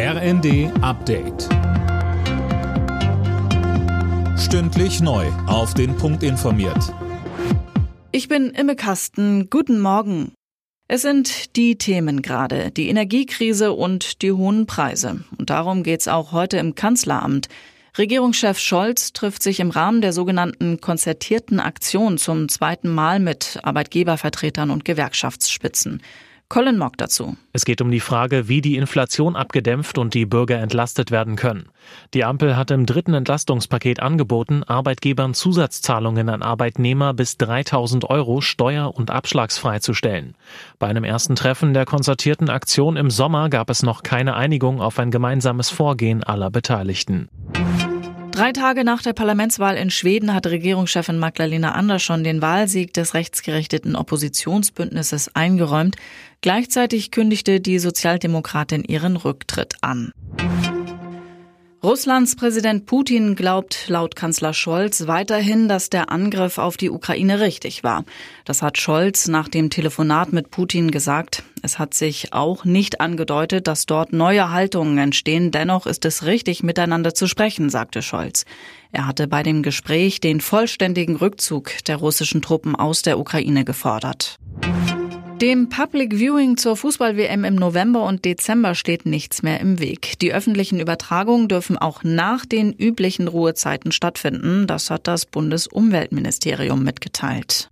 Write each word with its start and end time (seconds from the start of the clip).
RND 0.00 0.70
Update. 0.80 1.48
Stündlich 4.38 5.00
neu. 5.00 5.26
Auf 5.48 5.74
den 5.74 5.96
Punkt 5.96 6.22
informiert. 6.22 6.94
Ich 8.12 8.28
bin 8.28 8.50
Imme 8.50 8.76
Kasten. 8.76 9.50
Guten 9.50 9.80
Morgen. 9.80 10.34
Es 10.86 11.02
sind 11.02 11.56
die 11.56 11.78
Themen 11.78 12.22
gerade, 12.22 12.70
die 12.70 12.88
Energiekrise 12.90 13.72
und 13.72 14.22
die 14.22 14.30
hohen 14.30 14.66
Preise. 14.66 15.24
Und 15.36 15.50
darum 15.50 15.82
geht's 15.82 16.06
auch 16.06 16.30
heute 16.30 16.58
im 16.58 16.76
Kanzleramt. 16.76 17.48
Regierungschef 17.98 18.60
Scholz 18.60 19.12
trifft 19.12 19.42
sich 19.42 19.58
im 19.58 19.70
Rahmen 19.70 20.00
der 20.00 20.12
sogenannten 20.12 20.80
konzertierten 20.80 21.58
Aktion 21.58 22.18
zum 22.18 22.48
zweiten 22.48 22.88
Mal 22.88 23.18
mit 23.18 23.58
Arbeitgebervertretern 23.64 24.70
und 24.70 24.84
Gewerkschaftsspitzen. 24.84 26.02
Colin 26.50 26.78
Mock 26.78 26.96
dazu. 26.96 27.36
Es 27.52 27.66
geht 27.66 27.82
um 27.82 27.90
die 27.90 28.00
Frage, 28.00 28.48
wie 28.48 28.62
die 28.62 28.76
Inflation 28.76 29.36
abgedämpft 29.36 29.98
und 29.98 30.14
die 30.14 30.24
Bürger 30.24 30.58
entlastet 30.58 31.10
werden 31.10 31.36
können. 31.36 31.68
Die 32.14 32.24
Ampel 32.24 32.56
hat 32.56 32.70
im 32.70 32.86
dritten 32.86 33.12
Entlastungspaket 33.12 34.00
angeboten, 34.00 34.62
Arbeitgebern 34.64 35.34
Zusatzzahlungen 35.34 36.30
an 36.30 36.40
Arbeitnehmer 36.40 37.12
bis 37.12 37.36
3000 37.36 38.08
Euro 38.08 38.40
steuer- 38.40 38.94
und 38.96 39.10
abschlagsfrei 39.10 39.80
zu 39.80 39.92
stellen. 39.92 40.36
Bei 40.78 40.86
einem 40.86 41.04
ersten 41.04 41.36
Treffen 41.36 41.74
der 41.74 41.84
konzertierten 41.84 42.48
Aktion 42.48 42.96
im 42.96 43.10
Sommer 43.10 43.50
gab 43.50 43.68
es 43.68 43.82
noch 43.82 44.02
keine 44.02 44.34
Einigung 44.34 44.80
auf 44.80 44.98
ein 44.98 45.10
gemeinsames 45.10 45.68
Vorgehen 45.68 46.24
aller 46.24 46.50
Beteiligten. 46.50 47.28
Drei 48.38 48.52
Tage 48.52 48.84
nach 48.84 49.02
der 49.02 49.14
Parlamentswahl 49.14 49.76
in 49.76 49.90
Schweden 49.90 50.32
hat 50.32 50.46
Regierungschefin 50.46 51.18
Magdalena 51.18 51.72
Andersson 51.72 52.22
den 52.22 52.40
Wahlsieg 52.40 52.94
des 52.94 53.12
rechtsgerichteten 53.14 53.96
Oppositionsbündnisses 53.96 55.34
eingeräumt. 55.34 55.96
Gleichzeitig 56.40 57.10
kündigte 57.10 57.60
die 57.60 57.80
Sozialdemokratin 57.80 58.84
ihren 58.84 59.16
Rücktritt 59.16 59.74
an. 59.80 60.12
Russlands 61.80 62.34
Präsident 62.34 62.86
Putin 62.86 63.36
glaubt 63.36 63.88
laut 63.88 64.16
Kanzler 64.16 64.52
Scholz 64.52 65.06
weiterhin, 65.06 65.68
dass 65.68 65.90
der 65.90 66.10
Angriff 66.10 66.58
auf 66.58 66.76
die 66.76 66.90
Ukraine 66.90 67.38
richtig 67.38 67.84
war. 67.84 68.04
Das 68.44 68.62
hat 68.62 68.78
Scholz 68.78 69.28
nach 69.28 69.46
dem 69.46 69.70
Telefonat 69.70 70.32
mit 70.32 70.50
Putin 70.50 70.90
gesagt. 70.90 71.44
Es 71.62 71.78
hat 71.78 71.94
sich 71.94 72.32
auch 72.32 72.64
nicht 72.64 73.00
angedeutet, 73.00 73.68
dass 73.68 73.86
dort 73.86 74.12
neue 74.12 74.50
Haltungen 74.50 74.98
entstehen. 74.98 75.52
Dennoch 75.52 75.86
ist 75.86 76.04
es 76.04 76.26
richtig, 76.26 76.64
miteinander 76.64 77.14
zu 77.14 77.28
sprechen, 77.28 77.70
sagte 77.70 78.02
Scholz. 78.02 78.44
Er 78.90 79.06
hatte 79.06 79.28
bei 79.28 79.44
dem 79.44 79.62
Gespräch 79.62 80.18
den 80.18 80.40
vollständigen 80.40 81.14
Rückzug 81.14 81.70
der 81.86 81.98
russischen 81.98 82.42
Truppen 82.42 82.74
aus 82.74 83.02
der 83.02 83.20
Ukraine 83.20 83.64
gefordert. 83.64 84.40
Dem 85.40 85.68
Public 85.68 86.16
Viewing 86.16 86.56
zur 86.56 86.76
Fußball-WM 86.76 87.44
im 87.44 87.54
November 87.54 88.02
und 88.02 88.24
Dezember 88.24 88.74
steht 88.74 89.06
nichts 89.06 89.44
mehr 89.44 89.60
im 89.60 89.78
Weg. 89.78 90.18
Die 90.18 90.32
öffentlichen 90.32 90.80
Übertragungen 90.80 91.46
dürfen 91.46 91.78
auch 91.78 92.02
nach 92.02 92.44
den 92.44 92.72
üblichen 92.72 93.28
Ruhezeiten 93.28 93.92
stattfinden. 93.92 94.66
Das 94.66 94.90
hat 94.90 95.06
das 95.06 95.26
Bundesumweltministerium 95.26 96.82
mitgeteilt. 96.82 97.70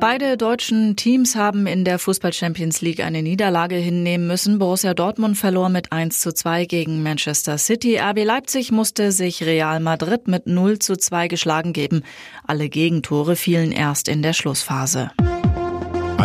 Beide 0.00 0.36
deutschen 0.36 0.96
Teams 0.96 1.36
haben 1.36 1.68
in 1.68 1.84
der 1.84 2.00
Fußball 2.00 2.32
Champions 2.32 2.80
League 2.80 3.00
eine 3.00 3.22
Niederlage 3.22 3.76
hinnehmen 3.76 4.26
müssen. 4.26 4.58
Borussia 4.58 4.92
Dortmund 4.92 5.38
verlor 5.38 5.68
mit 5.68 5.92
1 5.92 6.18
zu 6.18 6.34
2 6.34 6.64
gegen 6.64 7.00
Manchester 7.00 7.58
City. 7.58 7.96
RB 7.98 8.24
Leipzig 8.24 8.72
musste 8.72 9.12
sich 9.12 9.44
Real 9.44 9.78
Madrid 9.78 10.26
mit 10.26 10.48
0 10.48 10.80
zu 10.80 10.96
2 10.96 11.28
geschlagen 11.28 11.72
geben. 11.72 12.02
Alle 12.44 12.68
Gegentore 12.68 13.36
fielen 13.36 13.70
erst 13.70 14.08
in 14.08 14.22
der 14.22 14.32
Schlussphase. 14.32 15.12